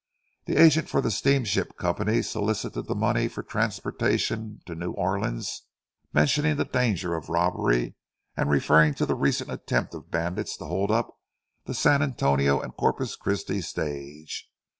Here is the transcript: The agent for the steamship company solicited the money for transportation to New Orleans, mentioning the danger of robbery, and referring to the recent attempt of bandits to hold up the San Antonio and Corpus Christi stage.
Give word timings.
The 0.45 0.55
agent 0.57 0.89
for 0.89 0.99
the 0.99 1.11
steamship 1.11 1.77
company 1.77 2.23
solicited 2.23 2.87
the 2.87 2.95
money 2.95 3.27
for 3.27 3.43
transportation 3.43 4.59
to 4.65 4.73
New 4.73 4.93
Orleans, 4.93 5.61
mentioning 6.11 6.55
the 6.57 6.65
danger 6.65 7.13
of 7.13 7.29
robbery, 7.29 7.93
and 8.35 8.49
referring 8.49 8.95
to 8.95 9.05
the 9.05 9.13
recent 9.13 9.51
attempt 9.51 9.93
of 9.93 10.09
bandits 10.09 10.57
to 10.57 10.65
hold 10.65 10.89
up 10.89 11.13
the 11.65 11.75
San 11.75 12.01
Antonio 12.01 12.59
and 12.59 12.75
Corpus 12.75 13.15
Christi 13.15 13.61
stage. 13.61 14.49